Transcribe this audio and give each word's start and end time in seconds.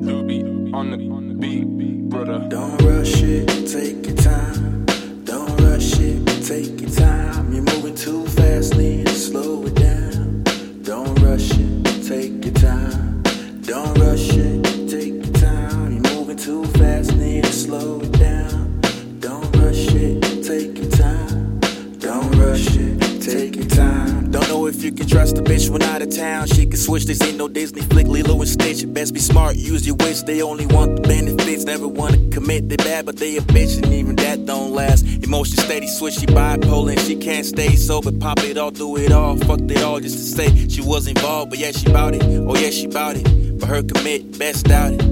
Luby 0.00 0.74
on 0.74 0.90
the 0.90 1.34
beat, 1.38 2.08
brother. 2.10 2.44
Don't 2.48 2.82
rush 2.82 3.22
it, 3.22 3.46
take 3.68 4.04
your 4.04 4.16
time. 4.16 4.91
A 24.88 25.42
bitch 25.42 25.70
when 25.70 25.82
out 25.82 26.02
of 26.02 26.10
town. 26.10 26.46
She 26.46 26.66
can 26.66 26.76
switch, 26.76 27.04
this 27.04 27.22
ain't 27.22 27.38
no 27.38 27.48
Disney 27.48 27.82
flick. 27.82 28.06
Lilo 28.06 28.40
and 28.40 28.48
Stitch, 28.48 28.82
You 28.82 28.88
best 28.88 29.14
be 29.14 29.20
smart, 29.20 29.56
use 29.56 29.86
your 29.86 29.96
wits. 29.96 30.22
They 30.22 30.42
only 30.42 30.66
want 30.66 30.96
the 30.96 31.02
benefits, 31.02 31.64
never 31.64 31.86
wanna 31.86 32.18
commit. 32.30 32.68
They 32.68 32.76
bad, 32.76 33.06
but 33.06 33.16
they 33.16 33.36
a 33.36 33.40
bitch, 33.40 33.82
and 33.82 33.92
even 33.92 34.16
that 34.16 34.44
don't 34.46 34.72
last. 34.72 35.04
Emotion 35.22 35.56
steady, 35.56 35.86
switch, 35.86 36.14
she 36.14 36.26
bipolar, 36.26 36.92
and 36.92 37.00
she 37.00 37.16
can't 37.16 37.46
stay 37.46 37.76
sober. 37.76 38.12
Pop 38.12 38.40
it 38.40 38.58
all, 38.58 38.70
do 38.70 38.96
it 38.96 39.12
all, 39.12 39.36
fucked 39.36 39.70
it 39.70 39.82
all 39.82 40.00
just 40.00 40.16
to 40.16 40.24
say 40.24 40.68
she 40.68 40.80
was 40.80 41.06
involved. 41.06 41.50
But 41.50 41.58
yeah, 41.58 41.72
she 41.72 41.86
bout 41.86 42.14
it, 42.14 42.22
oh 42.24 42.56
yeah, 42.56 42.70
she 42.70 42.86
bout 42.86 43.16
it. 43.16 43.58
But 43.60 43.68
her 43.68 43.82
commit, 43.82 44.38
best 44.38 44.66
doubt 44.66 44.94
it. 44.94 45.11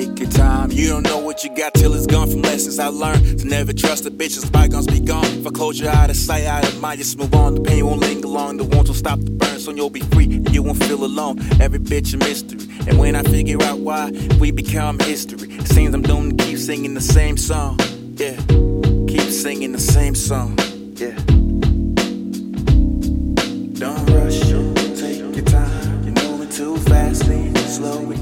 take 0.00 0.18
your 0.18 0.30
time. 0.30 0.70
You 0.70 0.88
don't 0.88 1.02
know 1.02 1.18
what 1.18 1.44
you 1.44 1.54
got 1.54 1.74
till 1.74 1.94
it's 1.94 2.06
gone 2.06 2.30
from 2.30 2.42
lessons 2.42 2.78
I 2.78 2.88
learned. 2.88 3.40
To 3.40 3.46
never 3.46 3.72
trust 3.72 4.04
the 4.04 4.10
bitches, 4.10 4.50
bygones 4.50 4.86
be 4.86 5.00
gone. 5.00 5.42
Foreclosure 5.42 5.84
your 5.84 5.92
eyes, 5.92 6.18
sight, 6.18 6.44
out 6.44 6.64
of 6.64 6.80
mind. 6.80 6.98
Just 6.98 7.18
move 7.18 7.34
on. 7.34 7.54
The 7.56 7.60
pain 7.60 7.84
won't 7.84 8.00
linger 8.00 8.28
long. 8.28 8.56
The 8.56 8.64
wounds 8.64 8.88
will 8.88 8.96
stop 8.96 9.18
the 9.20 9.30
burn. 9.30 9.58
Soon 9.58 9.76
you'll 9.76 9.90
be 9.90 10.00
free 10.00 10.24
and 10.24 10.54
you 10.54 10.62
won't 10.62 10.82
feel 10.84 11.04
alone. 11.04 11.38
Every 11.60 11.78
bitch 11.78 12.14
a 12.14 12.16
mystery. 12.16 12.60
And 12.88 12.98
when 12.98 13.14
I 13.14 13.22
figure 13.22 13.62
out 13.62 13.80
why, 13.80 14.10
we 14.40 14.50
become 14.50 14.98
history. 14.98 15.48
It 15.52 15.68
seems 15.68 15.94
I'm 15.94 16.02
doomed 16.02 16.38
to 16.38 16.44
keep 16.44 16.58
singing 16.58 16.94
the 16.94 17.00
same 17.00 17.36
song. 17.36 17.78
Yeah, 18.16 18.36
keep 19.06 19.28
singing 19.30 19.72
the 19.72 19.84
same 19.96 20.14
song. 20.14 20.58
Yeah. 20.96 21.16
Don't 23.80 24.06
rush, 24.10 24.40
take 25.00 25.36
your 25.36 25.44
time. 25.44 26.04
You're 26.04 26.24
moving 26.24 26.50
too 26.50 26.76
fast, 26.88 27.24
slow 27.76 28.19